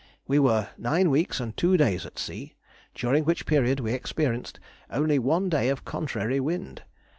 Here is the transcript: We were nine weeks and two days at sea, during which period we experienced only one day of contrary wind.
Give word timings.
We 0.25 0.39
were 0.39 0.69
nine 0.79 1.11
weeks 1.11 1.39
and 1.39 1.55
two 1.55 1.77
days 1.77 2.07
at 2.07 2.17
sea, 2.17 2.55
during 2.95 3.23
which 3.23 3.45
period 3.45 3.79
we 3.79 3.93
experienced 3.93 4.59
only 4.89 5.19
one 5.19 5.47
day 5.47 5.69
of 5.69 5.85
contrary 5.85 6.39
wind. 6.39 6.81